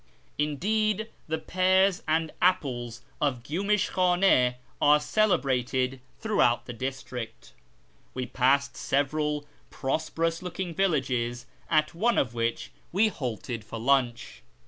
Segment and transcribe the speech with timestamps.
[0.39, 7.53] Indeed the pears and apples of Gyumish Khane are celebrated throughout the district.
[8.15, 14.41] We passed several prosperous looking villages, at one of which we halted for lunch.